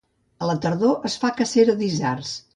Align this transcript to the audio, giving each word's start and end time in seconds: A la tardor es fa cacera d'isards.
A 0.45 0.47
la 0.51 0.55
tardor 0.63 1.05
es 1.11 1.19
fa 1.25 1.33
cacera 1.43 1.79
d'isards. 1.85 2.35